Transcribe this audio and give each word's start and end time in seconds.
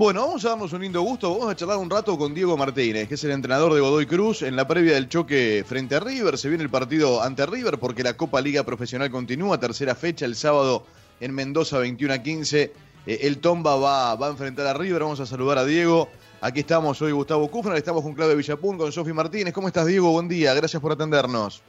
Bueno, 0.00 0.22
vamos 0.22 0.42
a 0.46 0.48
darnos 0.48 0.72
un 0.72 0.80
lindo 0.80 1.02
gusto. 1.02 1.30
Vamos 1.30 1.52
a 1.52 1.54
charlar 1.54 1.76
un 1.76 1.90
rato 1.90 2.16
con 2.16 2.32
Diego 2.32 2.56
Martínez, 2.56 3.06
que 3.06 3.16
es 3.16 3.24
el 3.24 3.32
entrenador 3.32 3.74
de 3.74 3.80
Godoy 3.80 4.06
Cruz 4.06 4.40
en 4.40 4.56
la 4.56 4.66
previa 4.66 4.94
del 4.94 5.10
choque 5.10 5.62
frente 5.66 5.94
a 5.94 6.00
River. 6.00 6.38
Se 6.38 6.48
viene 6.48 6.64
el 6.64 6.70
partido 6.70 7.20
ante 7.20 7.44
River 7.44 7.78
porque 7.78 8.02
la 8.02 8.16
Copa 8.16 8.40
Liga 8.40 8.64
Profesional 8.64 9.10
continúa. 9.10 9.60
Tercera 9.60 9.94
fecha 9.94 10.24
el 10.24 10.36
sábado 10.36 10.86
en 11.20 11.34
Mendoza, 11.34 11.76
21 11.76 12.14
a 12.14 12.18
15. 12.22 12.72
Eh, 13.06 13.18
el 13.20 13.40
Tomba 13.40 13.76
va, 13.76 14.14
va 14.14 14.28
a 14.28 14.30
enfrentar 14.30 14.66
a 14.68 14.72
River. 14.72 15.02
Vamos 15.02 15.20
a 15.20 15.26
saludar 15.26 15.58
a 15.58 15.66
Diego. 15.66 16.08
Aquí 16.40 16.60
estamos, 16.60 16.96
soy 16.96 17.12
Gustavo 17.12 17.50
Kufner, 17.50 17.76
estamos 17.76 18.02
con 18.02 18.14
Claudio 18.14 18.38
Villapun, 18.38 18.78
con 18.78 18.90
Sofi 18.90 19.12
Martínez. 19.12 19.52
¿Cómo 19.52 19.68
estás, 19.68 19.86
Diego? 19.86 20.12
Buen 20.12 20.28
día, 20.28 20.54
gracias 20.54 20.80
por 20.80 20.92
atendernos. 20.92 21.62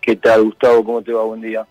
¿Qué 0.00 0.16
tal, 0.16 0.42
Gustavo? 0.42 0.84
¿Cómo 0.84 1.00
te 1.02 1.12
va? 1.12 1.22
Buen 1.22 1.40
día. 1.40 1.64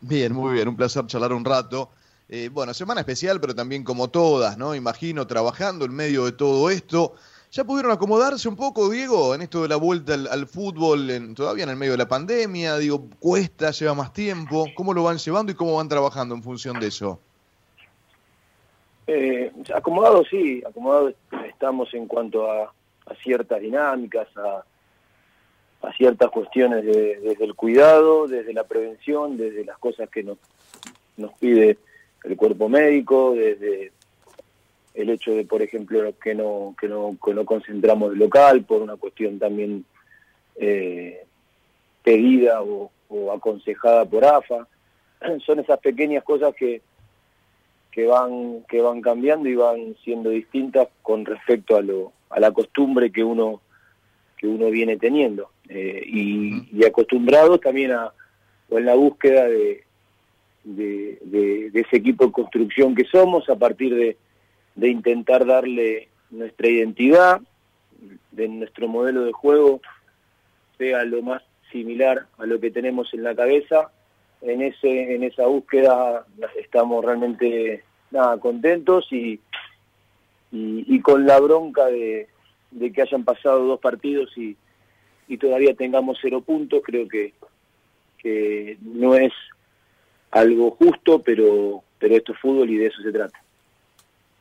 Bien, 0.00 0.32
muy 0.32 0.52
bien, 0.52 0.68
un 0.68 0.76
placer 0.76 1.04
charlar 1.08 1.32
un 1.32 1.44
rato. 1.44 1.90
Eh, 2.32 2.48
bueno, 2.48 2.72
semana 2.72 3.00
especial, 3.00 3.40
pero 3.40 3.56
también 3.56 3.82
como 3.82 4.08
todas, 4.08 4.56
¿no? 4.56 4.76
Imagino, 4.76 5.26
trabajando 5.26 5.84
en 5.84 5.92
medio 5.92 6.26
de 6.26 6.32
todo 6.32 6.70
esto. 6.70 7.14
¿Ya 7.50 7.64
pudieron 7.64 7.90
acomodarse 7.90 8.48
un 8.48 8.54
poco, 8.54 8.88
Diego, 8.88 9.34
en 9.34 9.42
esto 9.42 9.62
de 9.62 9.68
la 9.68 9.74
vuelta 9.74 10.14
al, 10.14 10.46
fútbol, 10.46 11.10
en, 11.10 11.34
todavía 11.34 11.64
en 11.64 11.70
el 11.70 11.76
medio 11.76 11.90
de 11.92 11.98
la 11.98 12.06
pandemia? 12.06 12.78
Digo, 12.78 13.08
cuesta, 13.18 13.72
lleva 13.72 13.94
más 13.94 14.12
tiempo. 14.12 14.66
¿Cómo 14.76 14.94
lo 14.94 15.02
van 15.02 15.18
llevando 15.18 15.50
y 15.50 15.56
cómo 15.56 15.74
van 15.74 15.88
trabajando 15.88 16.36
en 16.36 16.44
función 16.44 16.78
de 16.78 16.86
eso? 16.86 17.18
Eh, 19.08 19.50
acomodado, 19.74 20.22
sí, 20.24 20.62
acomodado 20.64 21.12
estamos 21.48 21.92
en 21.94 22.06
cuanto 22.06 22.48
a, 22.48 22.72
ciertas 23.24 23.60
dinámicas, 23.60 24.28
a, 24.36 24.64
a 25.84 25.92
ciertas 25.94 26.30
cuestiones 26.30 26.86
desde 26.86 27.44
el 27.44 27.56
cuidado, 27.56 28.28
desde 28.28 28.52
la 28.52 28.62
prevención, 28.62 29.36
desde 29.36 29.64
las 29.64 29.78
cosas 29.78 30.08
que 30.08 30.22
nos, 30.22 30.38
nos 31.16 31.32
pide 31.32 31.76
el 32.24 32.36
cuerpo 32.36 32.68
médico, 32.68 33.34
desde 33.34 33.92
el 34.94 35.10
hecho 35.10 35.34
de, 35.34 35.44
por 35.44 35.62
ejemplo, 35.62 36.12
que 36.22 36.34
no, 36.34 36.74
que 36.78 36.88
no, 36.88 37.16
que 37.24 37.34
no 37.34 37.44
concentramos 37.44 38.12
el 38.12 38.18
local 38.18 38.64
por 38.64 38.82
una 38.82 38.96
cuestión 38.96 39.38
también 39.38 39.84
eh, 40.56 41.24
pedida 42.02 42.62
o, 42.62 42.90
aconsejada 43.32 44.04
por 44.04 44.24
AFA. 44.24 44.66
Son 45.46 45.58
esas 45.58 45.78
pequeñas 45.80 46.22
cosas 46.24 46.54
que, 46.54 46.82
que 47.90 48.06
van 48.06 48.62
que 48.68 48.80
van 48.80 49.00
cambiando 49.00 49.48
y 49.48 49.56
van 49.56 49.96
siendo 50.04 50.30
distintas 50.30 50.88
con 51.02 51.24
respecto 51.24 51.76
a 51.76 51.82
lo 51.82 52.12
a 52.28 52.38
la 52.38 52.52
costumbre 52.52 53.10
que 53.10 53.24
uno 53.24 53.60
que 54.36 54.46
uno 54.46 54.70
viene 54.70 54.96
teniendo 54.96 55.50
eh, 55.68 56.02
y, 56.06 56.68
y 56.72 56.84
acostumbrados 56.84 57.60
también 57.60 57.90
a 57.92 58.12
o 58.68 58.78
en 58.78 58.86
la 58.86 58.94
búsqueda 58.94 59.48
de, 59.48 59.84
de, 60.64 61.70
ese 61.72 61.96
equipo 61.96 62.26
de 62.26 62.32
construcción 62.32 62.94
que 62.94 63.04
somos, 63.04 63.48
a 63.48 63.56
partir 63.56 63.94
de, 63.94 64.16
intentar 64.88 65.46
darle 65.46 66.08
nuestra 66.30 66.68
identidad, 66.68 67.40
de 68.30 68.48
nuestro 68.48 68.88
modelo 68.88 69.24
de 69.24 69.32
juego, 69.32 69.80
sea 70.78 71.04
lo 71.04 71.22
más 71.22 71.42
similar 71.70 72.26
a 72.38 72.46
lo 72.46 72.60
que 72.60 72.70
tenemos 72.70 73.12
en 73.12 73.22
la 73.22 73.34
cabeza. 73.34 73.90
En, 74.40 74.62
ese, 74.62 75.14
en 75.14 75.22
esa 75.22 75.46
búsqueda 75.46 76.24
estamos 76.58 77.04
realmente 77.04 77.84
nada, 78.10 78.38
contentos 78.38 79.06
y, 79.12 79.38
y, 80.50 81.00
con 81.00 81.26
la 81.26 81.38
bronca 81.38 81.86
de, 81.86 82.28
que 82.94 83.02
hayan 83.02 83.24
pasado 83.24 83.64
dos 83.64 83.80
partidos 83.80 84.36
y, 84.38 84.56
y 85.28 85.36
todavía 85.36 85.74
tengamos 85.74 86.18
cero 86.22 86.40
puntos, 86.40 86.80
creo 86.82 87.06
que, 87.06 87.34
que 88.18 88.78
no 88.80 89.14
es 89.14 89.32
algo 90.30 90.72
justo, 90.72 91.20
pero, 91.22 91.82
pero 91.98 92.16
esto 92.16 92.32
es 92.32 92.38
fútbol 92.38 92.70
y 92.70 92.76
de 92.76 92.86
eso 92.86 93.02
se 93.02 93.12
trata. 93.12 93.38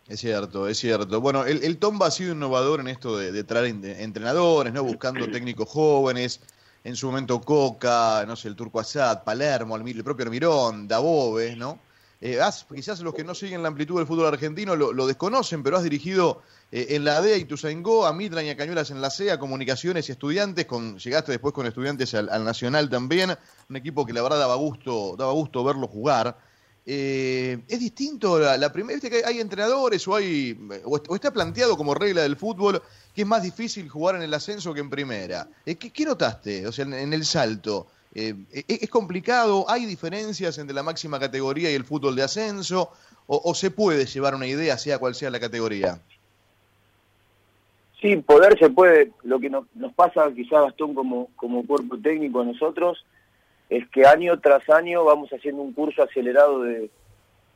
Es 0.08 0.20
cierto, 0.20 0.68
es 0.68 0.80
cierto. 0.80 1.22
Bueno, 1.22 1.46
el, 1.46 1.64
el 1.64 1.78
Tomba 1.78 2.08
ha 2.08 2.12
sido 2.12 2.34
innovador 2.34 2.80
en 2.80 2.88
esto 2.88 3.18
de, 3.18 3.44
traer 3.44 3.68
entrenadores, 3.68 4.74
¿no? 4.74 4.84
Buscando 4.84 5.30
técnicos 5.30 5.70
jóvenes. 5.70 6.42
En 6.84 6.96
su 6.96 7.08
momento 7.08 7.42
Coca, 7.42 8.24
no 8.26 8.36
sé, 8.36 8.48
el 8.48 8.56
Turco 8.56 8.80
Asad, 8.80 9.24
Palermo, 9.24 9.76
el, 9.76 10.04
propio 10.04 10.26
Mirón, 10.32 10.88
Dabove, 10.88 11.56
¿no? 11.56 11.78
Eh, 12.22 12.38
quizás 12.76 13.00
los 13.00 13.14
que 13.14 13.24
no 13.24 13.34
siguen 13.34 13.62
la 13.62 13.70
amplitud 13.70 13.96
del 13.96 14.06
fútbol 14.06 14.26
argentino 14.26 14.76
lo, 14.76 15.08
desconocen, 15.08 15.64
pero 15.64 15.78
has 15.78 15.84
dirigido 15.84 16.42
eh, 16.70 16.88
en 16.90 17.06
la 17.06 17.18
ADEA 17.18 17.38
y 17.38 17.46
Tuzaingó, 17.46 18.06
a 18.06 18.12
Mitra 18.12 18.44
y 18.44 18.50
a 18.50 18.58
Cañuelas 18.58 18.92
en 18.92 19.02
la 19.02 19.10
CEA, 19.10 19.40
comunicaciones 19.40 20.10
y 20.10 20.12
estudiantes, 20.12 20.66
con, 20.66 20.98
llegaste 20.98 21.32
después 21.32 21.54
con 21.54 21.66
estudiantes 21.66 22.14
al, 22.14 22.44
Nacional 22.44 22.90
también, 22.90 23.38
un 23.70 23.76
equipo 23.78 24.06
que 24.06 24.12
la 24.12 24.22
verdad 24.22 24.40
daba 24.40 24.56
gusto, 24.56 25.16
daba 25.18 25.32
gusto 25.32 25.64
verlo 25.64 25.88
jugar. 25.88 26.38
Eh, 26.86 27.64
¿Es 27.70 27.80
distinto 27.80 28.38
la, 28.38 28.74
primera? 28.74 28.96
¿Viste 28.96 29.10
que 29.10 29.24
hay 29.24 29.40
entrenadores 29.40 30.06
o 30.08 30.16
hay 30.16 30.58
o 30.84 31.16
está 31.16 31.32
planteado 31.32 31.78
como 31.78 31.94
regla 31.94 32.24
del 32.24 32.36
fútbol 32.36 32.82
que 33.14 33.22
es 33.22 33.28
más 33.28 33.44
difícil 33.44 33.88
jugar 33.88 34.16
en 34.16 34.24
el 34.24 34.34
ascenso 34.34 34.74
que 34.74 34.80
en 34.82 34.90
primera? 34.90 35.48
¿Qué, 35.64 35.78
qué 35.78 36.06
notaste? 36.06 36.68
O 36.68 36.72
sea, 36.72 36.84
en 36.84 37.14
el 37.14 37.26
salto. 37.26 37.88
Eh, 38.14 38.36
e-, 38.52 38.66
¿Es 38.68 38.90
complicado? 38.90 39.66
¿Hay 39.70 39.86
diferencias 39.86 40.58
entre 40.58 40.76
la 40.76 40.84
máxima 40.84 41.20
categoría 41.20 41.72
y 41.72 41.76
el 41.76 41.86
fútbol 41.86 42.16
de 42.16 42.24
ascenso? 42.24 42.92
¿O, 43.32 43.54
se 43.54 43.70
puede 43.70 44.08
llevar 44.08 44.34
una 44.34 44.48
idea, 44.48 44.76
sea 44.80 44.98
cual 44.98 45.14
sea 45.14 45.30
la 45.30 45.40
categoría? 45.40 46.00
Sí, 48.02 48.16
poder 48.18 48.58
se 48.58 48.72
puede. 48.72 49.12
Lo 49.22 49.40
que 49.40 49.52
nos, 49.52 49.68
pasa 49.96 50.32
quizás, 50.34 50.64
Gastón, 50.64 50.96
como, 50.96 51.30
como 51.36 51.64
cuerpo 51.64 51.96
técnico 52.00 52.44
nosotros, 52.44 53.06
es 53.70 53.88
que 53.90 54.08
año 54.08 54.40
tras 54.40 54.68
año 54.72 55.04
vamos 55.04 55.30
haciendo 55.30 55.62
un 55.62 55.74
curso 55.74 56.02
acelerado 56.02 56.64
de, 56.64 56.90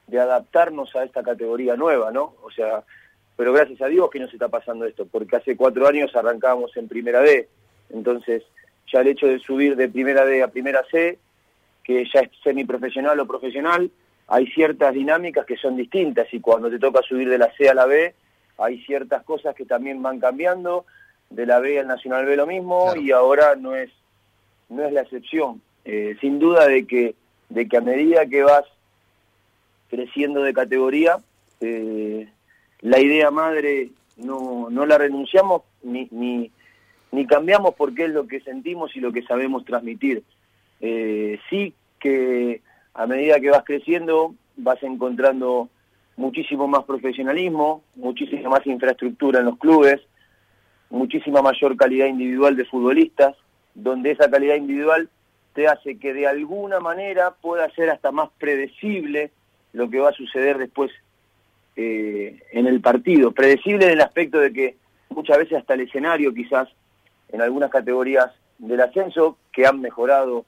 de 0.06 0.20
adaptarnos 0.20 0.96
a 0.96 1.06
esta 1.06 1.24
categoría 1.24 1.76
nueva, 1.76 2.12
¿no? 2.12 2.36
O 2.44 2.52
sea, 2.52 2.84
pero 3.36 3.52
gracias 3.52 3.82
a 3.82 3.88
Dios 3.88 4.12
que 4.12 4.20
nos 4.20 4.32
está 4.32 4.50
pasando 4.50 4.86
esto, 4.86 5.08
porque 5.08 5.38
hace 5.38 5.58
cuatro 5.58 5.88
años 5.88 6.16
arrancábamos 6.16 6.78
en 6.78 6.88
Primera 6.88 7.22
D, 7.22 7.50
entonces 7.90 8.44
ya 8.94 9.02
el 9.02 9.08
hecho 9.08 9.28
de 9.28 9.40
subir 9.40 9.76
de 9.76 9.90
primera 9.90 10.26
D 10.26 10.44
a 10.44 10.48
primera 10.48 10.84
C, 10.92 11.18
que 11.84 12.06
ya 12.14 12.22
es 12.22 12.30
semiprofesional 12.44 13.20
o 13.20 13.28
profesional, 13.28 13.90
hay 14.28 14.48
ciertas 14.48 14.94
dinámicas 14.94 15.46
que 15.46 15.58
son 15.58 15.76
distintas 15.76 16.32
y 16.34 16.40
cuando 16.40 16.70
te 16.70 16.80
toca 16.80 17.02
subir 17.02 17.30
de 17.30 17.38
la 17.38 17.52
C 17.58 17.70
a 17.70 17.74
la 17.74 17.86
B, 17.86 18.14
hay 18.58 18.82
ciertas 18.86 19.24
cosas 19.24 19.56
que 19.56 19.66
también 19.66 20.02
van 20.02 20.20
cambiando, 20.20 20.86
de 21.30 21.46
la 21.46 21.60
B 21.60 21.80
al 21.80 21.88
Nacional 21.88 22.26
B 22.26 22.36
lo 22.36 22.46
mismo 22.46 22.96
y 22.96 23.12
ahora 23.12 23.56
no 23.56 23.76
es, 23.76 23.90
no 24.70 24.86
es 24.86 24.94
la 24.94 25.02
excepción. 25.02 25.62
Eh, 25.84 26.16
sin 26.22 26.40
duda 26.40 26.68
de 26.68 26.86
que, 26.86 27.16
de 27.50 27.68
que 27.68 27.78
a 27.78 27.82
medida 27.82 28.28
que 28.28 28.44
vas 28.44 28.66
creciendo 29.90 30.44
de 30.44 30.54
categoría, 30.54 31.18
eh, 31.60 32.28
la 32.82 33.00
idea 33.00 33.32
madre 33.32 33.90
no, 34.18 34.70
no 34.70 34.86
la 34.86 34.98
renunciamos 34.98 35.64
ni, 35.82 36.08
ni, 36.12 36.52
ni 37.14 37.28
cambiamos 37.28 37.76
porque 37.76 38.06
es 38.06 38.10
lo 38.10 38.26
que 38.28 38.42
sentimos 38.42 38.96
y 38.96 39.00
lo 39.00 39.14
que 39.14 39.22
sabemos 39.22 39.64
transmitir. 39.66 40.24
Eh, 40.82 41.40
sí 41.48 41.74
que 42.00 42.62
a 42.96 43.06
medida 43.06 43.40
que 43.40 43.52
vas 43.52 43.64
creciendo 43.64 44.34
vas 44.58 44.82
encontrando 44.82 45.70
muchísimo 46.18 46.68
más 46.68 46.84
profesionalismo, 46.86 47.84
muchísima 47.96 48.50
más 48.50 48.66
infraestructura 48.66 49.40
en 49.40 49.46
los 49.46 49.60
clubes, 49.60 50.02
muchísima 50.90 51.44
mayor 51.44 51.78
calidad 51.78 52.08
individual 52.08 52.56
de 52.56 52.66
futbolistas, 52.66 53.36
donde 53.76 54.12
esa 54.12 54.30
calidad 54.30 54.56
individual 54.56 55.08
te 55.54 55.68
hace 55.68 56.00
que 56.00 56.16
de 56.16 56.26
alguna 56.26 56.80
manera 56.80 57.36
pueda 57.40 57.70
ser 57.76 57.92
hasta 57.92 58.12
más 58.12 58.30
predecible 58.40 59.30
lo 59.72 59.88
que 59.88 60.00
va 60.00 60.10
a 60.10 60.14
suceder 60.14 60.58
después 60.58 60.92
eh, 61.76 62.42
en 62.52 62.66
el 62.66 62.82
partido. 62.82 63.32
Predecible 63.32 63.86
en 63.86 63.92
el 63.92 64.02
aspecto 64.02 64.40
de 64.40 64.52
que 64.52 64.78
muchas 65.10 65.38
veces 65.38 65.60
hasta 65.60 65.76
el 65.76 65.82
escenario 65.82 66.34
quizás 66.34 66.70
en 67.34 67.42
algunas 67.42 67.72
categorías 67.72 68.32
del 68.60 68.80
ascenso 68.80 69.38
que 69.52 69.66
han 69.66 69.82
mejorado 69.82 70.46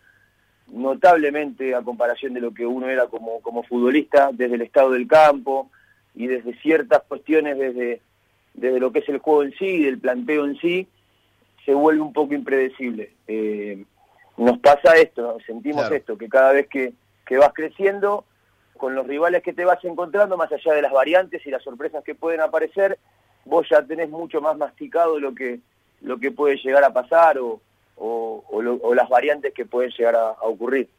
notablemente 0.67 1.75
a 1.75 1.81
comparación 1.81 2.33
de 2.33 2.41
lo 2.41 2.53
que 2.53 2.65
uno 2.65 2.87
era 2.87 3.07
como, 3.07 3.41
como 3.41 3.63
futbolista 3.63 4.29
desde 4.31 4.55
el 4.55 4.61
estado 4.61 4.91
del 4.91 5.07
campo 5.07 5.69
y 6.13 6.27
desde 6.27 6.55
ciertas 6.61 7.01
cuestiones 7.07 7.57
desde, 7.57 8.01
desde 8.53 8.79
lo 8.79 8.91
que 8.91 8.99
es 8.99 9.09
el 9.09 9.17
juego 9.17 9.43
en 9.43 9.53
sí, 9.57 9.83
del 9.83 9.99
planteo 9.99 10.45
en 10.45 10.57
sí, 10.57 10.87
se 11.65 11.73
vuelve 11.73 12.01
un 12.01 12.13
poco 12.13 12.35
impredecible. 12.35 13.11
Eh, 13.27 13.83
nos 14.37 14.59
pasa 14.59 14.95
esto, 14.95 15.37
sentimos 15.45 15.91
esto, 15.91 16.17
que 16.17 16.29
cada 16.29 16.51
vez 16.51 16.67
que, 16.67 16.93
que 17.25 17.37
vas 17.37 17.51
creciendo, 17.53 18.25
con 18.77 18.93
los 18.93 19.07
rivales 19.07 19.41
que 19.41 19.53
te 19.53 19.65
vas 19.65 19.83
encontrando, 19.85 20.37
más 20.37 20.51
allá 20.51 20.73
de 20.73 20.81
las 20.81 20.91
variantes 20.91 21.45
y 21.47 21.49
las 21.49 21.63
sorpresas 21.63 22.03
que 22.03 22.13
pueden 22.13 22.41
aparecer, 22.41 22.99
vos 23.45 23.67
ya 23.69 23.81
tenés 23.81 24.09
mucho 24.09 24.41
más 24.41 24.57
masticado 24.57 25.19
lo 25.19 25.33
que, 25.33 25.61
lo 26.05 26.19
que 26.19 26.31
puede 26.31 26.55
llegar 26.57 26.83
a 26.83 26.93
pasar 26.93 27.39
o, 27.39 27.59
o, 27.97 28.93
las 28.93 29.09
variantes 29.09 29.53
que 29.53 29.65
pueden 29.65 29.91
llegar 29.91 30.15
a, 30.15 30.31
ocurrir. 30.41 30.89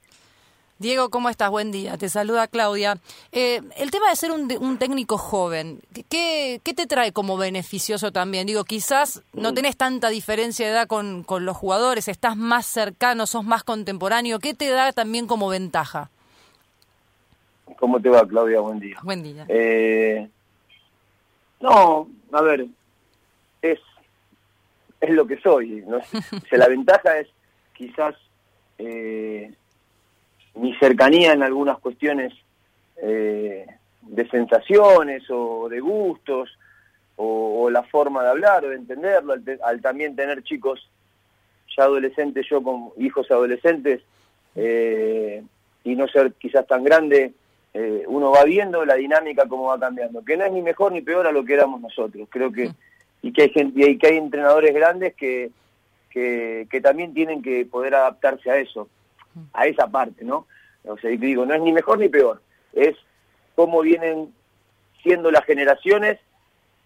Diego, 0.79 1.09
¿cómo 1.09 1.31
estás? 1.31 1.51
Buen 1.51 1.73
día. 1.73 1.97
Te 1.97 2.11
saluda 2.11 2.49
Claudia. 2.49 2.99
Eh, 3.33 3.63
el 3.79 3.91
tema 3.91 4.11
de 4.11 4.17
ser 4.17 4.31
un, 4.31 4.53
un 4.61 4.77
técnico 4.77 5.17
joven, 5.17 5.81
¿qué, 6.11 6.61
¿qué, 6.63 6.75
te 6.75 6.87
trae 6.87 7.13
como 7.13 7.39
beneficioso 7.39 8.13
también? 8.13 8.47
Digo, 8.47 8.65
quizás 8.65 9.23
no 9.33 9.55
tenés 9.55 9.79
tanta 9.79 10.11
diferencia 10.11 10.67
de 10.67 10.73
edad 10.73 10.87
con, 10.87 11.23
con, 11.23 11.47
los 11.47 11.57
jugadores, 11.57 12.09
estás 12.09 12.37
más 12.37 12.67
cercano, 12.67 13.27
sos 13.27 13.45
más 13.45 13.65
contemporáneo. 13.65 14.39
¿Qué 14.39 14.53
te 14.53 14.69
da 14.69 14.93
también 14.93 15.27
como 15.27 15.49
ventaja? 15.49 16.11
¿Cómo 17.79 17.99
te 18.01 18.11
va, 18.11 18.27
Claudia? 18.27 18.61
Buen 18.61 18.81
día. 18.81 18.99
Buen 19.03 19.23
día. 19.23 19.47
Eh, 19.49 20.29
No, 21.61 22.09
a 22.33 22.43
ver, 22.43 22.67
es, 23.63 23.81
es 25.01 25.11
lo 25.11 25.27
que 25.27 25.39
soy. 25.41 25.85
¿no? 25.87 25.97
o 25.99 26.03
sea, 26.49 26.59
la 26.59 26.69
ventaja 26.69 27.19
es 27.19 27.29
quizás 27.75 28.15
eh, 28.79 29.53
mi 30.55 30.75
cercanía 30.77 31.33
en 31.33 31.43
algunas 31.43 31.79
cuestiones 31.79 32.33
eh, 33.03 33.67
de 34.03 34.29
sensaciones 34.29 35.25
o 35.31 35.69
de 35.69 35.81
gustos 35.81 36.57
o, 37.17 37.69
la 37.71 37.83
forma 37.83 38.23
de 38.23 38.31
hablar 38.31 38.65
o 38.65 38.69
de 38.69 38.77
entenderlo, 38.77 39.35
al, 39.65 39.81
también 39.81 40.15
tener 40.15 40.43
chicos 40.45 40.89
ya 41.77 41.85
adolescentes, 41.85 42.47
yo 42.49 42.63
con 42.63 42.91
hijos 42.99 43.31
adolescentes, 43.31 44.03
eh, 44.55 45.43
y 45.85 45.97
no 45.97 46.07
ser 46.09 46.33
quizás 46.35 46.67
tan 46.67 46.85
grande, 46.85 47.33
eh, 47.75 48.05
uno 48.07 48.31
va 48.31 48.45
viendo 48.45 48.85
la 48.85 48.95
dinámica 48.95 49.47
cómo 49.49 49.67
va 49.67 49.81
cambiando, 49.81 50.25
que 50.25 50.37
no 50.37 50.45
es 50.45 50.53
ni 50.53 50.63
mejor 50.63 50.93
ni 50.93 51.03
peor 51.03 51.27
a 51.27 51.33
lo 51.33 51.45
que 51.45 51.55
éramos 51.55 51.81
nosotros, 51.81 52.29
creo 52.31 52.53
que, 52.53 52.71
y 53.27 53.33
que 53.33 53.43
hay 53.43 53.51
gente, 53.51 53.91
y 53.91 53.99
que 53.99 54.07
hay 54.07 54.17
entrenadores 54.19 54.73
grandes 54.75 55.15
que, 55.15 55.51
que, 56.11 56.81
también 56.83 57.13
tienen 57.13 57.43
que 57.43 57.67
poder 57.67 57.95
adaptarse 57.95 58.51
a 58.51 58.57
eso, 58.57 58.89
a 59.53 59.67
esa 59.67 59.89
parte, 59.89 60.25
¿no? 60.25 60.47
O 60.85 60.97
sea, 60.99 61.11
digo, 61.11 61.45
no 61.45 61.55
es 61.55 61.61
ni 61.61 61.73
mejor 61.73 61.99
ni 61.99 62.09
peor, 62.09 62.41
es 62.73 62.97
cómo 63.55 63.81
vienen 63.83 64.33
siendo 65.03 65.31
las 65.31 65.45
generaciones 65.45 66.19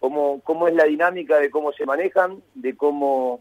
cómo, 0.01 0.41
cómo 0.43 0.67
es 0.67 0.75
la 0.75 0.85
dinámica 0.85 1.39
de 1.39 1.51
cómo 1.51 1.73
se 1.73 1.87
manejan, 1.87 2.43
de 2.55 2.75
cómo, 2.75 3.41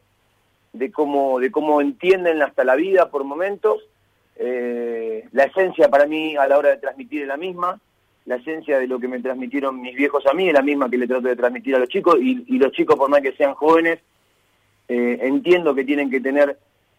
de 0.73 0.91
cómo, 0.91 1.39
de 1.39 1.49
cómo 1.51 1.81
entienden 1.81 2.43
hasta 2.43 2.63
la 2.63 2.75
vida 2.75 3.09
por 3.09 3.23
momentos. 3.23 3.81
Eh, 4.35 5.27
la 5.31 5.45
esencia 5.45 5.89
para 5.89 6.05
mí 6.05 6.35
a 6.35 6.47
la 6.47 6.57
hora 6.57 6.69
de 6.69 6.77
transmitir 6.77 7.23
es 7.23 7.27
la 7.27 7.37
misma, 7.37 7.79
la 8.29 8.35
esencia 8.35 8.77
de 8.77 8.85
lo 8.85 8.99
que 8.99 9.07
me 9.07 9.19
transmitieron 9.19 9.81
mis 9.81 9.95
viejos 9.95 10.23
a 10.27 10.33
mí 10.35 10.47
es 10.47 10.53
la 10.53 10.61
misma 10.61 10.87
que 10.87 10.99
le 10.99 11.07
trato 11.07 11.27
de 11.27 11.35
transmitir 11.35 11.75
a 11.75 11.79
los 11.79 11.89
chicos 11.89 12.15
y, 12.21 12.45
y 12.45 12.59
los 12.59 12.71
chicos 12.71 12.95
por 12.95 13.09
más 13.09 13.21
que 13.21 13.31
sean 13.31 13.55
jóvenes, 13.55 14.01
eh, 14.87 15.17
entiendo 15.23 15.73
que 15.73 15.83
tienen 15.83 16.11
que 16.11 16.21
tener 16.21 16.55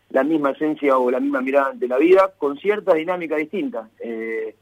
la 0.09 0.25
misma 0.25 0.51
esencia 0.51 0.99
o 0.99 1.09
la 1.09 1.21
misma 1.21 1.41
mirada 1.41 1.71
ante 1.71 1.87
la 1.87 1.99
vida 1.99 2.33
con 2.37 2.59
ciertas 2.59 2.97
dinámicas 2.97 3.39
distintas. 3.39 3.89
Eh, 4.01 4.57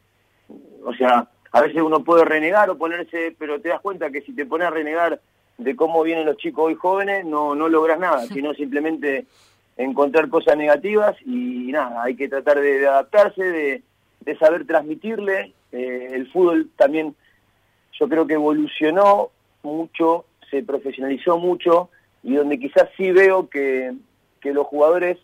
o 0.85 0.93
sea, 0.93 1.27
a 1.53 1.61
veces 1.63 1.81
uno 1.81 2.05
puede 2.05 2.27
renegar 2.27 2.69
o 2.69 2.77
ponerse, 2.77 3.35
pero 3.39 3.59
te 3.63 3.71
das 3.71 3.81
cuenta 3.81 4.11
que 4.11 4.21
si 4.21 4.35
te 4.35 4.45
pones 4.45 4.67
a 4.67 4.71
renegar 4.71 5.23
de 5.57 5.75
cómo 5.75 6.03
vienen 6.03 6.27
los 6.27 6.37
chicos 6.37 6.67
hoy 6.67 6.75
jóvenes, 6.75 7.25
no, 7.25 7.55
no 7.55 7.71
logras 7.71 7.99
nada, 7.99 8.27
sino 8.27 8.53
simplemente 8.53 9.25
encontrar 9.79 10.29
cosas 10.29 10.59
negativas 10.59 11.17
y, 11.25 11.73
nada, 11.73 12.03
hay 12.03 12.15
que 12.15 12.29
tratar 12.29 12.61
de, 12.61 12.87
adaptarse, 12.87 13.43
de, 13.43 14.37
saber 14.39 14.67
transmitirle. 14.67 15.55
Eh, 15.73 16.11
el 16.13 16.31
fútbol 16.31 16.71
también 16.77 17.15
yo 17.99 18.09
creo 18.09 18.27
que 18.27 18.35
evolucionó 18.35 19.31
mucho, 19.63 20.25
se 20.51 20.63
profesionalizó 20.63 21.39
mucho 21.39 21.91
y 22.23 22.35
donde 22.35 22.59
quizás 22.59 22.89
sí 22.97 23.11
veo 23.11 23.49
que, 23.49 23.93
que 24.41 24.53
los 24.53 24.67
jugadores 24.67 25.19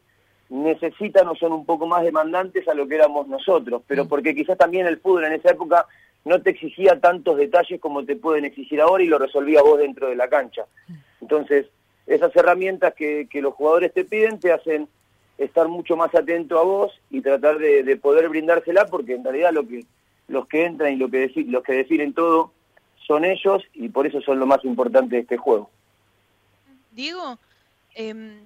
necesitan 0.50 1.28
o 1.28 1.34
son 1.34 1.52
un 1.52 1.64
poco 1.64 1.86
más 1.86 2.02
demandantes 2.02 2.66
a 2.68 2.74
lo 2.74 2.86
que 2.86 2.96
éramos 2.96 3.26
nosotros, 3.28 3.82
pero 3.86 4.04
mm. 4.04 4.08
porque 4.08 4.34
quizás 4.34 4.58
también 4.58 4.86
el 4.86 4.98
fútbol 4.98 5.24
en 5.24 5.32
esa 5.32 5.50
época 5.50 5.86
no 6.24 6.40
te 6.40 6.50
exigía 6.50 7.00
tantos 7.00 7.36
detalles 7.36 7.80
como 7.80 8.04
te 8.04 8.16
pueden 8.16 8.44
exigir 8.44 8.80
ahora 8.80 9.02
y 9.04 9.08
lo 9.08 9.18
resolvía 9.18 9.62
vos 9.62 9.78
dentro 9.78 10.08
de 10.08 10.16
la 10.16 10.28
cancha. 10.28 10.64
Entonces, 11.20 11.66
esas 12.06 12.34
herramientas 12.36 12.94
que, 12.94 13.28
los 13.34 13.54
jugadores 13.54 13.92
te 13.92 14.04
piden 14.04 14.38
te 14.38 14.52
hacen 14.52 14.88
estar 15.38 15.68
mucho 15.68 15.96
más 15.96 16.14
atento 16.14 16.58
a 16.58 16.62
vos 16.62 17.00
y 17.10 17.20
tratar 17.20 17.58
de, 17.58 17.96
poder 17.96 18.28
brindársela 18.28 18.86
porque 18.86 19.14
en 19.14 19.24
realidad 19.24 19.52
lo 19.52 19.66
que 19.66 19.84
los 20.28 20.46
que 20.46 20.64
entran 20.64 20.92
y 20.94 20.96
lo 20.96 21.10
que 21.10 21.30
los 21.46 21.62
que 21.62 21.72
definen 21.72 22.12
todo 22.12 22.52
son 23.06 23.24
ellos 23.24 23.62
y 23.74 23.88
por 23.88 24.06
eso 24.06 24.20
son 24.20 24.38
lo 24.38 24.46
más 24.46 24.64
importante 24.64 25.16
de 25.16 25.22
este 25.22 25.36
juego. 25.36 25.70
Diego, 26.92 27.38
em, 27.94 28.40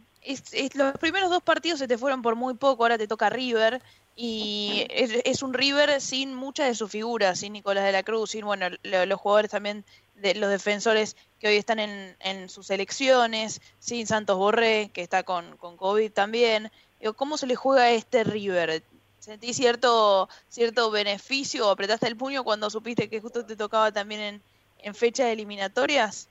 los 0.75 0.93
primeros 0.99 1.31
dos 1.31 1.43
partidos 1.43 1.79
se 1.79 1.89
te 1.89 1.99
fueron 1.99 2.23
por 2.23 2.35
muy 2.35 2.55
poco, 2.55 2.83
ahora 2.83 2.99
te 2.99 3.07
toca 3.07 3.31
River 3.31 3.81
y 4.17 4.85
es, 4.91 5.43
un 5.43 5.55
River 5.55 6.01
sin 6.01 6.35
muchas 6.35 6.67
de 6.67 6.75
sus 6.75 6.91
figuras, 6.91 7.39
sin 7.39 7.53
Nicolás 7.53 7.85
de 7.85 7.93
la 7.93 8.03
Cruz, 8.03 8.33
sin 8.33 8.45
bueno 8.45 8.67
los 8.83 9.21
jugadores 9.21 9.53
también 9.53 9.85
de 10.17 10.35
los 10.35 10.51
defensores 10.51 11.17
que 11.39 11.47
hoy 11.47 11.57
están 11.57 11.79
en, 11.79 12.49
sus 12.49 12.67
selecciones, 12.67 13.61
sin 13.79 14.09
Santos 14.09 14.37
Borré, 14.37 14.91
que 14.93 15.03
está 15.03 15.23
con, 15.23 15.57
con 15.57 15.77
COVID 15.77 16.11
también. 16.11 16.73
¿Cómo 17.15 17.37
se 17.37 17.47
le 17.47 17.55
juega 17.55 17.85
a 17.85 17.91
este 17.93 18.25
River? 18.25 18.83
¿Sentí 19.19 19.53
cierto, 19.53 20.29
cierto 20.49 20.91
beneficio 20.91 21.67
o 21.67 21.71
apretaste 21.71 22.07
el 22.09 22.17
puño 22.17 22.45
cuando 22.45 22.71
supiste 22.71 23.09
que 23.09 23.21
justo 23.21 23.45
te 23.45 23.57
tocaba 23.57 23.93
también 23.93 24.21
en, 24.21 24.43
en 24.83 24.95
fechas 24.95 25.27
eliminatorias? 25.27 26.29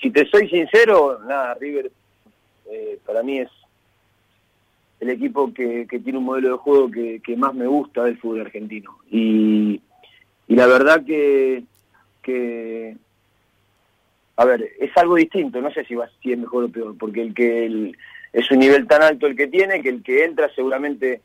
Si 0.00 0.10
te 0.10 0.28
soy 0.28 0.48
sincero, 0.48 1.20
nada, 1.26 1.54
River 1.54 1.90
eh, 2.70 2.98
para 3.06 3.22
mí 3.22 3.38
es 3.38 3.50
el 5.00 5.10
equipo 5.10 5.52
que, 5.52 5.86
tiene 5.86 6.18
un 6.18 6.24
modelo 6.24 6.52
de 6.52 6.56
juego 6.56 6.90
que, 6.90 7.36
más 7.36 7.54
me 7.54 7.66
gusta 7.66 8.04
del 8.04 8.18
fútbol 8.18 8.40
argentino. 8.40 8.98
Y, 9.10 9.80
la 10.48 10.66
verdad 10.66 11.04
que, 11.04 11.64
que, 12.22 12.96
a 14.36 14.44
ver, 14.44 14.70
es 14.78 14.96
algo 14.96 15.16
distinto, 15.16 15.60
no 15.60 15.72
sé 15.72 15.84
si, 15.84 15.94
va, 15.94 16.08
si 16.22 16.32
es 16.32 16.38
mejor 16.38 16.64
o 16.64 16.68
peor, 16.68 16.96
porque 16.98 17.22
el 17.22 17.34
que 17.34 17.92
es 18.32 18.50
un 18.50 18.58
nivel 18.58 18.86
tan 18.86 19.02
alto 19.02 19.26
el 19.26 19.36
que 19.36 19.48
tiene, 19.48 19.82
que 19.82 19.88
el 19.88 20.02
que 20.02 20.24
entra 20.24 20.48
seguramente 20.54 21.20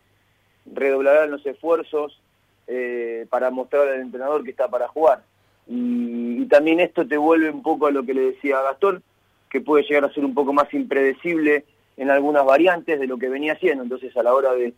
redoblará 0.65 1.25
los 1.25 1.45
esfuerzos 1.45 2.19
eh, 2.67 3.25
para 3.29 3.49
mostrar 3.49 3.87
al 3.87 4.01
entrenador 4.01 4.43
que 4.43 4.51
está 4.51 4.67
para 4.67 4.87
jugar. 4.87 5.23
Y, 5.67 6.41
y 6.41 6.45
también 6.45 6.79
esto 6.79 7.07
te 7.07 7.17
vuelve 7.17 7.49
un 7.49 7.63
poco 7.63 7.87
a 7.87 7.91
lo 7.91 8.03
que 8.03 8.13
le 8.13 8.21
decía 8.21 8.61
Gastón, 8.61 9.03
que 9.49 9.61
puede 9.61 9.83
llegar 9.83 10.05
a 10.05 10.13
ser 10.13 10.23
un 10.23 10.33
poco 10.33 10.53
más 10.53 10.73
impredecible 10.73 11.65
en 11.97 12.09
algunas 12.09 12.45
variantes 12.45 12.99
de 12.99 13.07
lo 13.07 13.17
que 13.17 13.29
venía 13.29 13.53
haciendo. 13.53 13.83
Entonces, 13.83 14.15
a 14.15 14.23
la 14.23 14.33
hora 14.33 14.53
de, 14.53 14.73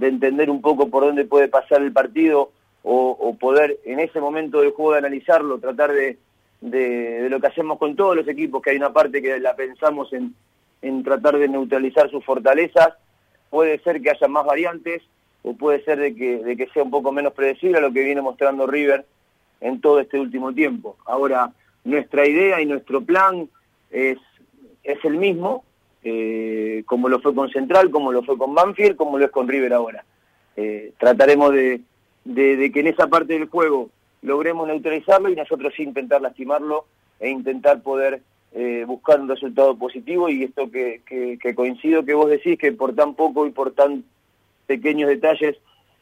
entender 0.00 0.50
un 0.50 0.60
poco 0.60 0.88
por 0.88 1.04
dónde 1.04 1.24
puede 1.24 1.48
pasar 1.48 1.82
el 1.82 1.92
partido 1.92 2.52
o, 2.84 3.36
poder 3.40 3.78
en 3.84 3.98
ese 4.00 4.20
momento 4.20 4.60
del 4.60 4.70
juego 4.70 4.92
de 4.92 4.98
analizarlo, 4.98 5.58
tratar 5.58 5.92
de, 5.92 6.18
de, 6.60 7.28
lo 7.28 7.40
que 7.40 7.48
hacemos 7.48 7.78
con 7.78 7.96
todos 7.96 8.14
los 8.14 8.28
equipos, 8.28 8.62
que 8.62 8.70
hay 8.70 8.76
una 8.76 8.92
parte 8.92 9.20
que 9.20 9.38
la 9.40 9.56
pensamos 9.56 10.12
en, 10.12 10.34
en 10.82 11.02
tratar 11.02 11.38
de 11.38 11.48
neutralizar 11.48 12.10
sus 12.10 12.24
fortalezas, 12.24 12.94
puede 13.50 13.78
ser 13.80 14.00
que 14.00 14.10
haya 14.10 14.28
más 14.28 14.44
variantes 14.44 15.02
o 15.42 15.54
puede 15.54 15.82
ser 15.84 15.98
de 15.98 16.14
que, 16.14 16.38
de 16.38 16.56
que 16.56 16.68
sea 16.68 16.82
un 16.82 16.90
poco 16.90 17.12
menos 17.12 17.32
predecible 17.32 17.78
a 17.78 17.80
lo 17.80 17.92
que 17.92 18.04
viene 18.04 18.20
mostrando 18.20 18.66
River 18.66 19.06
en 19.60 19.80
todo 19.80 20.00
este 20.00 20.18
último 20.18 20.52
tiempo. 20.52 20.96
Ahora, 21.06 21.52
nuestra 21.84 22.26
idea 22.26 22.60
y 22.60 22.66
nuestro 22.66 23.02
plan 23.02 23.48
es, 23.90 24.18
es 24.84 25.04
el 25.04 25.16
mismo, 25.16 25.64
eh, 26.04 26.82
como 26.86 27.08
lo 27.08 27.20
fue 27.20 27.34
con 27.34 27.50
Central, 27.50 27.90
como 27.90 28.12
lo 28.12 28.22
fue 28.22 28.36
con 28.36 28.54
Banfield, 28.54 28.96
como 28.96 29.18
lo 29.18 29.24
es 29.24 29.30
con 29.30 29.48
River 29.48 29.72
ahora. 29.72 30.04
Eh, 30.56 30.92
trataremos 30.98 31.52
de, 31.52 31.80
de, 32.24 32.70
que 32.72 32.80
en 32.80 32.88
esa 32.88 33.06
parte 33.06 33.34
del 33.34 33.48
juego 33.48 33.90
logremos 34.22 34.66
neutralizarlo 34.66 35.30
y 35.30 35.36
nosotros 35.36 35.72
sí 35.76 35.82
intentar 35.82 36.20
lastimarlo 36.20 36.86
e 37.20 37.30
intentar 37.30 37.82
poder 37.82 38.22
eh, 38.52 38.84
buscar 38.86 39.20
un 39.20 39.28
resultado 39.28 39.76
positivo 39.76 40.28
y 40.28 40.44
esto 40.44 40.70
que, 40.70 41.02
que, 41.06 41.54
coincido 41.54 42.04
que 42.04 42.14
vos 42.14 42.30
decís 42.30 42.58
que 42.58 42.72
por 42.72 42.94
tan 42.94 43.14
poco 43.14 43.46
y 43.46 43.50
por 43.50 43.72
tan 43.72 44.04
pequeños 44.66 45.08
detalles 45.08 45.56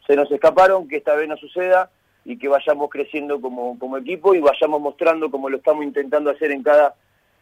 se 0.07 0.17
nos 0.17 0.31
escaparon, 0.31 0.87
que 0.89 0.97
esta 0.97 1.15
vez 1.15 1.29
no 1.29 1.37
suceda 1.37 1.91
y 2.25 2.39
que 2.39 2.49
vayamos 2.49 2.91
creciendo 2.91 3.41
como, 3.41 3.79
como 3.79 3.99
equipo 3.99 4.35
y 4.35 4.41
vayamos 4.41 4.81
mostrando 4.81 5.31
como 5.31 5.51
lo 5.51 5.57
estamos 5.57 5.85
intentando 5.85 6.31
hacer 6.31 6.53
en 6.53 6.63
cada 6.63 6.95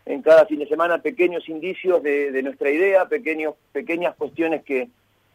en 0.07 0.23
cada 0.23 0.47
fin 0.47 0.59
de 0.59 0.69
semana 0.69 0.99
pequeños 0.99 1.49
indicios 1.49 2.03
de, 2.03 2.43
nuestra 2.43 2.71
idea, 2.71 3.07
pequeños, 3.07 3.55
pequeñas 3.73 4.15
cuestiones 4.17 4.63
que, 4.63 4.89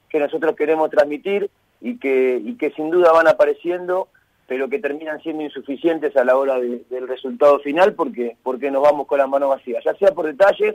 que 0.09 0.19
nosotros 0.19 0.55
queremos 0.55 0.89
transmitir 0.91 1.49
y 1.81 1.97
que, 1.97 2.39
y 2.43 2.55
que 2.55 2.71
sin 2.71 2.89
duda 2.91 3.11
van 3.11 3.27
apareciendo, 3.27 4.09
pero 4.49 4.67
que 4.67 4.79
terminan 4.79 5.21
siendo 5.21 5.43
insuficientes 5.43 6.17
a 6.17 6.23
la 6.25 6.35
hora 6.35 6.59
del 6.59 7.07
resultado 7.07 7.59
final 7.59 7.93
porque, 7.93 8.35
porque 8.41 8.71
nos 8.71 8.81
vamos 8.81 9.05
con 9.05 9.19
las 9.19 9.29
manos 9.29 9.49
vacías, 9.49 9.83
ya 9.85 9.93
sea 9.93 10.11
por 10.11 10.25
detalles 10.25 10.73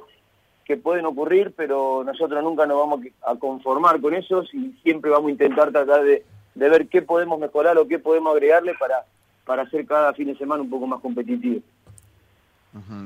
que 0.64 0.76
pueden 0.76 1.04
ocurrir, 1.04 1.52
pero 1.56 2.04
nosotros 2.04 2.42
nunca 2.42 2.66
nos 2.66 2.78
vamos 2.78 3.00
a 3.26 3.34
conformar 3.34 4.00
con 4.00 4.14
esos 4.14 4.54
y 4.54 4.78
siempre 4.84 5.10
vamos 5.10 5.28
a 5.28 5.32
intentar 5.32 5.72
tratar 5.72 6.04
de, 6.04 6.24
de 6.54 6.68
ver 6.68 6.86
qué 6.86 7.02
podemos 7.02 7.38
mejorar 7.40 7.76
o 7.76 7.88
qué 7.88 7.98
podemos 7.98 8.32
agregarle 8.32 8.74
para, 8.78 9.04
para 9.44 9.62
hacer 9.62 9.84
cada 9.86 10.14
fin 10.14 10.28
de 10.28 10.38
semana 10.38 10.62
un 10.62 10.70
poco 10.70 10.86
más 10.86 11.00
competitivo. 11.00 11.60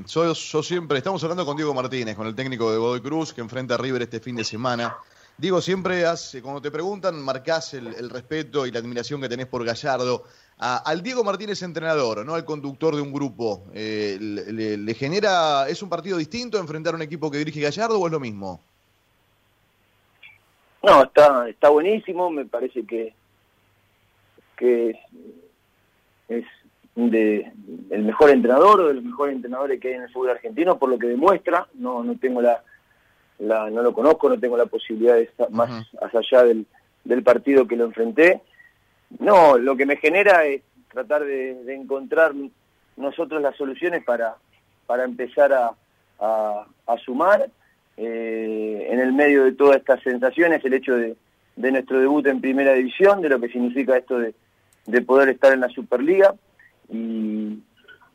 Yo, 0.06 0.34
siempre, 0.34 0.98
estamos 0.98 1.22
hablando 1.24 1.46
con 1.46 1.56
Diego 1.56 1.74
Martínez, 1.74 2.14
con 2.14 2.26
el 2.26 2.34
técnico 2.34 2.70
de 2.70 2.78
Godoy 2.78 3.00
Cruz, 3.00 3.32
que 3.32 3.40
enfrenta 3.40 3.74
a 3.74 3.78
River 3.78 4.02
este 4.02 4.20
fin 4.20 4.36
de 4.36 4.44
semana. 4.44 4.96
Diego, 5.38 5.60
siempre 5.60 6.04
hace, 6.04 6.42
cuando 6.42 6.60
te 6.60 6.68
preguntan, 6.68 7.22
marcás 7.22 7.72
el, 7.72 8.10
respeto 8.10 8.66
y 8.66 8.72
la 8.72 8.80
admiración 8.80 9.20
que 9.20 9.28
tenés 9.28 9.46
por 9.46 9.64
Gallardo. 9.64 10.24
al 10.58 11.00
Diego 11.00 11.22
Martínez 11.22 11.62
entrenador, 11.62 12.26
no 12.26 12.34
al 12.34 12.44
conductor 12.44 12.96
de 12.96 13.02
un 13.02 13.12
grupo, 13.12 13.62
eh, 13.72 14.18
le, 14.20 14.94
genera, 14.94 15.68
¿es 15.68 15.80
un 15.80 15.88
partido 15.88 16.18
distinto 16.18 16.58
enfrentar 16.58 16.94
a 16.94 16.96
un 16.96 17.02
equipo 17.02 17.30
que 17.30 17.38
dirige 17.38 17.60
Gallardo 17.60 18.00
o 18.00 18.06
es 18.06 18.12
lo 18.12 18.18
mismo? 18.18 18.60
No, 20.82 21.04
está, 21.04 21.48
está 21.48 21.68
buenísimo, 21.68 22.30
me 22.30 22.44
parece 22.44 22.84
que, 22.84 23.14
que 24.56 24.98
es 26.28 26.44
de 26.96 27.52
el 27.90 28.02
mejor 28.02 28.30
entrenador 28.30 28.80
o 28.80 28.88
de 28.88 28.94
los 28.94 29.04
mejores 29.04 29.36
entrenadores 29.36 29.80
que 29.80 29.86
hay 29.86 29.94
en 29.94 30.02
el 30.02 30.10
fútbol 30.10 30.30
argentino 30.30 30.80
por 30.80 30.90
lo 30.90 30.98
que 30.98 31.06
demuestra 31.06 31.68
no 31.74 32.02
no 32.02 32.18
tengo 32.18 32.42
la, 32.42 32.64
la 33.38 33.70
no 33.70 33.82
lo 33.82 33.92
conozco 33.92 34.28
no 34.28 34.38
tengo 34.38 34.56
la 34.56 34.66
posibilidad 34.66 35.14
de 35.14 35.22
estar 35.22 35.50
más 35.50 35.86
allá 36.12 36.44
del, 36.44 36.66
del 37.04 37.22
partido 37.22 37.66
que 37.66 37.76
lo 37.76 37.84
enfrenté. 37.84 38.42
No 39.18 39.58
lo 39.58 39.76
que 39.76 39.86
me 39.86 39.96
genera 39.96 40.44
es 40.44 40.62
tratar 40.92 41.24
de, 41.24 41.74
encontrar 41.74 42.32
nosotros 42.96 43.40
las 43.40 43.56
soluciones 43.56 44.04
para 44.04 44.36
para 44.86 45.04
empezar 45.04 45.52
a, 45.52 45.72
a, 46.18 46.96
sumar 47.04 47.50
eh, 47.96 48.88
en 48.90 49.00
el 49.00 49.12
medio 49.12 49.44
de 49.44 49.52
todas 49.52 49.76
estas 49.76 50.02
sensaciones 50.02 50.64
el 50.64 50.72
hecho 50.72 50.96
de, 50.96 51.14
de 51.56 51.72
nuestro 51.72 52.00
debut 52.00 52.26
en 52.26 52.40
primera 52.40 52.72
división 52.72 53.20
de 53.20 53.28
lo 53.28 53.38
que 53.38 53.48
significa 53.48 53.98
esto 53.98 54.18
de, 54.18 54.34
de 54.86 55.02
poder 55.02 55.28
estar 55.28 55.52
en 55.52 55.60
la 55.60 55.68
Superliga. 55.68 56.34
Y 56.90 57.58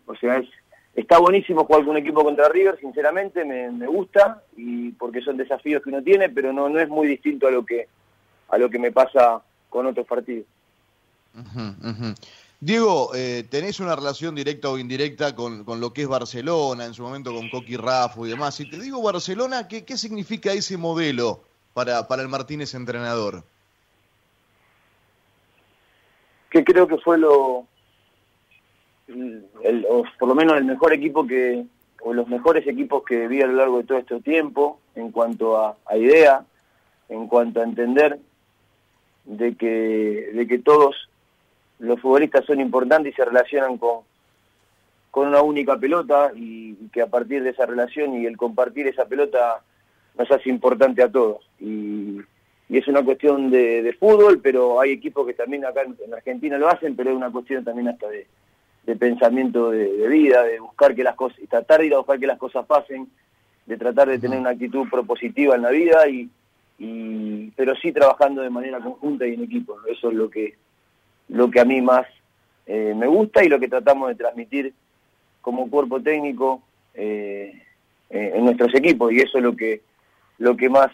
o 0.07 0.15
sea 0.15 0.37
es, 0.37 0.49
está 0.95 1.17
buenísimo 1.19 1.65
jugar 1.65 1.81
con 1.81 1.91
un 1.91 1.97
equipo 1.97 2.23
contra 2.23 2.49
River 2.49 2.77
sinceramente 2.79 3.43
me, 3.45 3.71
me, 3.71 3.87
gusta 3.87 4.43
y 4.55 4.91
porque 4.91 5.21
son 5.21 5.37
desafíos 5.37 5.81
que 5.81 5.89
uno 5.89 6.03
tiene 6.03 6.29
pero 6.29 6.53
no 6.53 6.69
no 6.69 6.79
es 6.79 6.89
muy 6.89 7.07
distinto 7.07 7.47
a 7.47 7.51
lo 7.51 7.65
que 7.65 7.87
a 8.49 8.57
lo 8.57 8.69
que 8.69 8.79
me 8.79 8.91
pasa 8.91 9.41
con 9.69 9.87
otros 9.87 10.05
partidos 10.05 10.45
Diego, 12.59 13.13
eh, 13.13 13.45
tenés 13.49 13.81
una 13.81 13.93
relación 13.93 14.35
directa 14.35 14.69
o 14.69 14.77
indirecta 14.77 15.35
con, 15.35 15.65
con, 15.65 15.81
lo 15.81 15.91
que 15.91 16.03
es 16.03 16.07
Barcelona, 16.07 16.85
en 16.85 16.93
su 16.93 17.03
momento 17.03 17.33
con 17.33 17.49
Coqui 17.49 17.75
Rafa 17.75 18.21
y 18.21 18.29
demás. 18.29 18.55
Si 18.55 18.69
te 18.69 18.79
digo 18.79 19.01
Barcelona, 19.01 19.67
¿qué, 19.67 19.83
qué 19.83 19.97
significa 19.97 20.53
ese 20.53 20.77
modelo 20.77 21.43
para, 21.73 22.07
para 22.07 22.21
el 22.21 22.29
Martínez 22.29 22.73
entrenador? 22.73 23.43
Que 26.49 26.63
creo 26.63 26.87
que 26.87 26.97
fue 26.99 27.17
lo, 27.17 27.67
el, 29.07 29.85
o 29.89 30.03
por 30.19 30.29
lo 30.29 30.35
menos 30.35 30.57
el 30.57 30.65
mejor 30.65 30.93
equipo 30.93 31.25
que, 31.25 31.65
o 32.01 32.13
los 32.13 32.27
mejores 32.27 32.65
equipos 32.67 33.03
que 33.03 33.27
vi 33.27 33.41
a 33.41 33.47
lo 33.47 33.53
largo 33.53 33.77
de 33.77 33.83
todo 33.85 33.97
este 33.97 34.21
tiempo, 34.21 34.79
en 34.95 35.11
cuanto 35.11 35.57
a, 35.57 35.77
idea, 35.95 36.45
en 37.09 37.27
cuanto 37.27 37.61
a 37.61 37.63
entender 37.63 38.19
de 39.25 39.55
que, 39.55 40.31
de 40.33 40.47
que 40.47 40.59
todos 40.59 41.09
los 41.79 41.99
futbolistas 41.99 42.45
son 42.45 42.59
importantes 42.59 43.13
y 43.13 43.15
se 43.15 43.25
relacionan 43.25 43.77
con, 43.77 44.01
con 45.13 45.27
una 45.27 45.43
única 45.43 45.77
pelota 45.77 46.31
y, 46.35 46.73
que 46.91 47.01
a 47.01 47.07
partir 47.07 47.43
de 47.43 47.51
esa 47.51 47.67
relación 47.67 48.15
y 48.15 48.25
el 48.25 48.35
compartir 48.35 48.87
esa 48.87 49.05
pelota 49.05 49.61
nos 50.17 50.31
hace 50.31 50.49
importante 50.49 51.03
a 51.03 51.11
todos. 51.11 51.47
Y, 51.59 52.19
es 52.69 52.87
una 52.87 53.03
cuestión 53.03 53.51
de, 53.51 53.95
fútbol, 53.99 54.39
pero 54.41 54.81
hay 54.81 54.93
equipos 54.93 55.27
que 55.27 55.35
también 55.35 55.63
acá 55.65 55.83
en, 55.83 56.11
Argentina 56.11 56.57
lo 56.57 56.67
hacen, 56.67 56.95
pero 56.95 57.11
es 57.11 57.15
una 57.15 57.31
cuestión 57.31 57.63
también 57.63 57.89
hasta 57.89 58.09
de, 58.09 58.25
de 58.85 58.95
pensamiento 58.95 59.71
de, 59.71 60.07
vida, 60.07 60.43
de 60.43 60.59
buscar 60.59 60.93
que 60.93 61.03
las 61.03 61.15
cosas, 61.15 61.39
y 61.39 61.47
tratar 61.47 61.79
de 61.79 61.87
ir 61.87 61.93
a 61.93 61.97
buscar 61.97 62.19
que 62.19 62.27
las 62.27 62.37
cosas 62.37 62.65
pasen, 62.65 63.07
de 63.65 63.77
tratar 63.77 64.09
de 64.09 64.19
tener 64.19 64.39
una 64.39 64.49
actitud 64.49 64.89
propositiva 64.89 65.55
en 65.55 65.61
la 65.61 65.69
vida 65.69 66.07
y, 66.09 66.29
y 66.79 67.51
pero 67.51 67.75
sí 67.75 67.93
trabajando 67.93 68.41
de 68.41 68.49
manera 68.49 68.79
conjunta 68.79 69.25
y 69.25 69.35
en 69.35 69.43
equipo. 69.43 69.77
Eso 69.89 70.09
es 70.09 70.15
lo 70.15 70.29
que 70.29 70.55
lo 71.29 71.49
que 71.49 71.59
a 71.59 71.65
mí 71.65 71.81
más 71.81 72.05
eh, 72.65 72.93
me 72.95 73.07
gusta 73.07 73.43
y 73.43 73.49
lo 73.49 73.59
que 73.59 73.67
tratamos 73.67 74.09
de 74.09 74.15
transmitir 74.15 74.73
como 75.41 75.69
cuerpo 75.69 76.01
técnico 76.01 76.61
eh, 76.93 77.61
eh, 78.09 78.31
en 78.35 78.45
nuestros 78.45 78.73
equipos 78.75 79.11
y 79.11 79.19
eso 79.19 79.37
es 79.37 79.43
lo 79.43 79.55
que 79.55 79.81
lo 80.37 80.55
que 80.55 80.69
más 80.69 80.91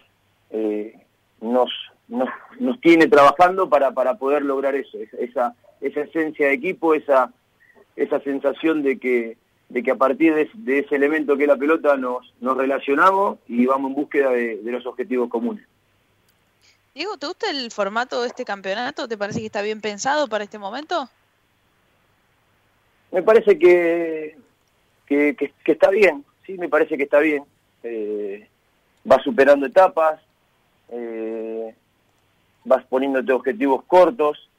nos, 1.42 1.70
nos, 2.08 2.30
nos 2.60 2.82
tiene 2.82 3.08
trabajando 3.08 3.70
para, 3.70 3.92
para 3.92 4.16
poder 4.16 4.44
lograr 4.44 4.76
eso 4.76 4.98
esa 5.20 5.56
esa 5.80 6.02
esencia 6.02 6.48
de 6.48 6.54
equipo 6.54 6.96
esa 6.96 7.32
esa 8.04 8.20
sensación 8.22 8.82
de 8.84 8.98
que 8.98 9.38
de 9.70 9.84
que 9.84 9.92
a 9.92 9.96
partir 9.96 10.34
de, 10.34 10.80
ese 10.80 10.96
elemento 10.96 11.38
que 11.38 11.44
es 11.44 11.48
la 11.48 11.56
pelota 11.56 11.96
nos, 11.96 12.34
nos 12.42 12.58
relacionamos 12.58 13.38
y 13.48 13.68
vamos 13.68 13.90
en 13.90 13.96
búsqueda 13.96 14.32
de 14.32 14.60
los 14.64 14.84
objetivos 14.88 15.30
comunes. 15.30 15.64
Diego, 16.96 17.18
¿te 17.18 17.28
gusta 17.28 17.50
el 17.52 17.72
formato 17.72 18.22
de 18.22 18.28
este 18.28 18.44
campeonato? 18.44 19.08
¿Te 19.08 19.18
parece 19.18 19.40
que 19.40 19.46
está 19.46 19.62
bien 19.62 19.80
pensado 19.80 20.28
para 20.28 20.44
este 20.44 20.58
momento? 20.58 21.08
Me 23.12 23.22
parece 23.24 23.58
que, 23.58 24.38
que, 25.08 25.54
está 25.66 25.90
bien, 25.90 26.26
sí, 26.46 26.58
me 26.58 26.68
parece 26.68 26.98
que 26.98 27.04
está 27.04 27.20
bien. 27.20 27.44
Eh, 27.84 28.48
vas 29.04 29.24
superando 29.24 29.66
etapas, 29.66 30.20
eh, 30.90 31.74
vas 32.66 32.84
poniéndote 32.86 33.34
objetivos 33.34 33.84
cortos 33.86 34.50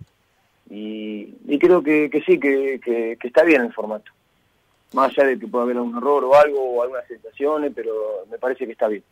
y, 0.71 1.59
creo 1.59 1.83
que, 1.83 2.09
sí, 2.25 2.39
que, 2.39 3.19
está 3.23 3.43
bien 3.43 3.63
el 3.63 3.73
formato. 3.73 4.13
Más 4.93 5.11
allá 5.11 5.29
de 5.29 5.39
que 5.39 5.47
pueda 5.47 5.65
haber 5.65 5.79
un 5.79 5.97
error 5.97 6.25
o 6.25 6.35
algo 6.35 6.63
o 6.63 6.83
algunas 6.83 7.07
sensaciones, 7.07 7.73
pero 7.75 7.93
me 8.31 8.39
parece 8.39 8.67
que 8.67 8.73
está 8.73 8.89
bien. 8.89 9.03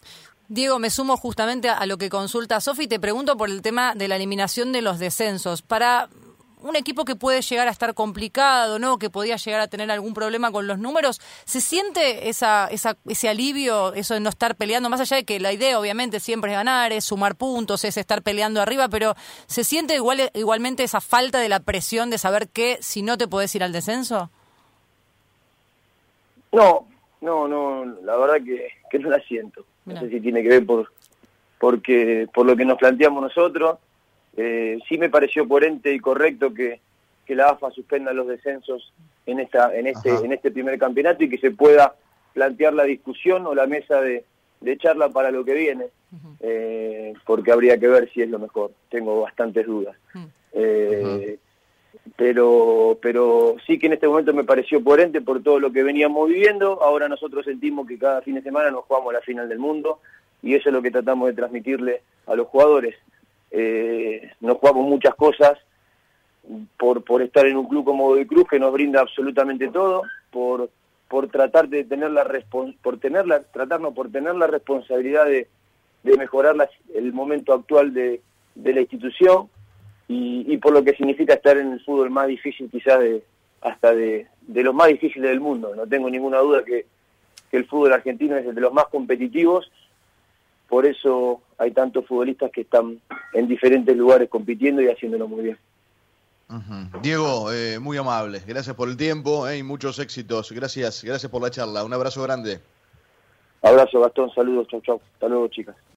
Diego, 0.49 0.79
me 0.79 0.89
sumo 0.89 1.17
justamente 1.17 1.69
a 1.69 1.85
lo 1.87 1.99
que 1.99 2.09
consulta 2.09 2.61
Sofi 2.61 2.85
y 2.85 2.89
te 2.89 2.99
pregunto 2.99 3.37
por 3.37 3.51
el 3.51 3.61
tema 3.61 3.95
de 3.95 4.09
la 4.09 4.17
eliminación 4.17 4.73
de 4.73 4.83
los 4.83 4.99
descensos. 4.99 5.63
Para 5.63 6.09
un 6.63 6.77
equipo 6.77 7.05
que 7.05 7.17
puede 7.17 7.43
llegar 7.43 7.69
a 7.69 7.71
estar 7.71 7.95
complicado, 7.95 8.79
¿no? 8.79 8.99
Que 8.99 9.11
podía 9.11 9.37
llegar 9.37 9.61
a 9.61 9.69
tener 9.69 9.91
algún 9.91 10.15
problema 10.15 10.51
con 10.51 10.67
los 10.67 10.79
números, 10.79 11.21
¿se 11.45 11.61
siente 11.61 12.29
esa, 12.29 12.67
esa, 12.69 12.97
ese 13.07 13.29
alivio, 13.29 13.93
eso 13.95 14.15
de 14.15 14.21
no 14.21 14.29
estar 14.29 14.57
peleando? 14.57 14.89
Más 14.89 15.01
allá 15.01 15.17
de 15.17 15.25
que 15.25 15.41
la 15.41 15.53
idea, 15.53 15.79
obviamente, 15.79 16.21
siempre 16.21 16.53
es 16.53 16.57
ganar, 16.57 16.93
es 16.93 17.05
sumar 17.05 17.37
puntos, 17.37 17.85
es 17.85 17.97
estar 17.97 18.23
peleando 18.23 18.61
arriba, 18.61 18.89
pero 18.89 19.15
¿se 19.47 19.65
siente 19.65 19.95
igual, 19.95 20.31
igualmente 20.35 20.83
esa 20.83 21.01
falta 21.01 21.39
de 21.39 21.49
la 21.49 21.61
presión 21.61 22.11
de 22.11 22.19
saber 22.19 22.49
que 22.49 22.79
si 22.81 23.03
no 23.03 23.19
te 23.19 23.29
podés 23.29 23.55
ir 23.55 23.63
al 23.63 23.73
descenso? 23.73 24.31
No, 26.53 26.87
no, 27.21 27.47
no, 27.47 27.85
la 28.05 28.17
verdad 28.17 28.37
que, 28.45 28.69
que 28.91 28.99
no 28.99 29.11
la 29.11 29.21
siento. 29.21 29.65
No 29.85 29.99
sé 29.99 30.11
si 30.11 30.21
tiene 30.21 30.43
que 30.43 30.49
ver 30.49 30.67
por 30.67 30.91
porque 31.59 32.29
por 32.33 32.47
lo 32.47 32.57
que 32.57 32.65
nos 32.65 32.79
planteamos 32.79 33.23
nosotros. 33.23 33.79
Eh, 34.41 34.79
sí 34.89 34.99
me 34.99 35.11
pareció 35.11 35.49
coherente 35.49 35.93
y 35.93 35.99
correcto 35.99 36.55
que, 36.55 36.81
que 37.27 37.35
la 37.35 37.51
AFA 37.51 37.73
suspenda 37.73 38.13
los 38.13 38.29
descensos 38.29 38.93
en 39.27 39.41
esta 39.41 39.77
en 39.77 39.89
este 39.89 40.11
en 40.11 40.33
este 40.33 40.53
primer 40.53 40.79
campeonato 40.79 41.25
y 41.25 41.29
que 41.29 41.39
se 41.39 41.51
pueda 41.51 41.97
plantear 42.35 42.73
la 42.73 42.85
discusión 42.85 43.47
o 43.47 43.55
la 43.55 43.67
mesa 43.67 44.01
de, 44.01 44.25
de 44.61 44.79
charla 44.79 45.09
para 45.09 45.33
lo 45.33 45.45
que 45.45 45.55
viene, 45.55 45.87
eh, 46.41 47.13
porque 47.27 47.51
habría 47.51 47.79
que 47.81 47.89
ver 47.89 48.09
si 48.13 48.23
es 48.23 48.31
lo 48.31 48.39
mejor. 48.39 48.71
Tengo 48.91 49.21
bastantes 49.23 49.67
dudas. 49.67 49.97
eh, 50.53 51.39
pero, 52.17 52.99
pero 53.03 53.57
sí 53.67 53.79
que 53.79 53.87
en 53.87 53.95
este 53.95 54.09
momento 54.09 54.33
me 54.33 54.45
pareció 54.45 54.83
coherente 54.83 55.21
por 55.21 55.43
todo 55.43 55.59
lo 55.59 55.73
que 55.73 55.83
veníamos 55.83 56.29
viviendo. 56.29 56.81
Ahora 56.83 57.09
nosotros 57.09 57.45
sentimos 57.45 57.87
que 57.89 57.99
cada 57.99 58.23
fin 58.23 58.35
de 58.37 58.43
semana 58.43 58.71
nos 58.71 58.85
jugamos 58.85 59.13
la 59.13 59.21
final 59.21 59.49
del 59.49 59.59
mundo 59.59 60.01
y 60.43 60.55
eso 60.55 60.69
es 60.69 60.73
lo 60.73 60.83
que 60.83 60.91
tratamos 60.91 61.29
de 61.29 61.35
transmitirle 61.35 62.03
a 62.27 62.35
los 62.35 62.47
jugadores. 62.47 62.95
Eh, 63.51 64.31
nos 64.41 64.59
jugamos 64.59 64.87
muchas 64.87 65.15
cosas 65.15 65.59
por, 66.77 67.03
por 67.05 67.23
estar 67.23 67.47
en 67.47 67.57
un 67.57 67.69
club 67.69 67.85
como 67.85 68.15
de 68.15 68.27
Cruz 68.27 68.47
que 68.49 68.59
nos 68.59 68.73
brinda 68.73 69.01
absolutamente 69.01 69.69
todo, 69.69 70.03
por, 70.31 70.71
por 71.09 71.29
tratar 71.29 71.69
de 71.69 71.85
tener 71.85 72.11
la 72.11 72.27
por 72.83 72.99
tener 72.99 73.27
la, 73.27 73.43
tratarnos 73.43 73.95
por 73.95 74.11
tener 74.11 74.35
la 74.35 74.47
responsabilidad 74.47 75.27
de, 75.27 75.49
de 76.03 76.17
mejorar 76.17 76.55
el 76.95 77.13
momento 77.13 77.53
actual 77.53 77.93
de, 77.93 78.21
de 78.55 78.73
la 78.75 78.81
institución 78.81 79.49
y, 80.11 80.57
por 80.57 80.73
lo 80.73 80.83
que 80.83 80.95
significa 80.95 81.35
estar 81.35 81.59
en 81.59 81.73
el 81.73 81.85
fútbol 81.85 82.11
más 82.11 82.29
difícil 82.29 82.71
quizás 82.71 82.99
de 83.01 83.23
hasta 83.61 83.93
de, 83.93 84.27
de 84.41 84.63
los 84.63 84.75
más 84.75 84.89
difíciles 84.89 85.29
del 85.29 85.41
mundo. 85.41 85.75
No 85.75 85.87
tengo 85.87 86.09
ninguna 86.09 86.39
duda 86.39 86.65
que, 86.65 86.87
el 87.51 87.65
fútbol 87.65 87.95
argentino 87.95 88.37
es 88.37 88.55
de 88.55 88.61
los 88.61 88.75
más 88.75 88.89
competitivos, 88.89 89.73
por 90.69 90.87
eso 90.87 91.41
hay 91.57 91.73
tantos 91.73 92.07
futbolistas 92.07 92.51
que 92.53 92.63
están 92.63 93.01
en 93.33 93.49
diferentes 93.49 93.97
lugares 93.97 94.29
compitiendo 94.29 94.83
y 94.83 94.89
haciéndolo 94.89 95.27
muy 95.27 95.43
bien. 95.45 95.59
Diego, 97.03 97.53
eh, 97.53 97.79
muy 97.79 97.99
amable, 97.99 98.41
gracias 98.47 98.75
por 98.75 98.89
el 98.89 98.97
tiempo 98.97 99.47
eh, 99.47 99.59
y 99.59 99.63
muchos 99.63 99.99
éxitos. 99.99 100.51
Gracias, 100.53 101.05
gracias 101.05 101.31
por 101.31 101.43
la 101.43 101.51
charla. 101.51 101.85
Un 101.85 101.93
abrazo 101.93 102.23
grande. 102.23 102.61
Abrazo, 103.63 104.01
Gastón, 104.01 104.31
saludos, 104.35 104.67
chau, 104.69 104.81
chau. 104.81 105.01
Hasta 105.15 105.29
luego, 105.29 105.49
chicas. 105.49 105.77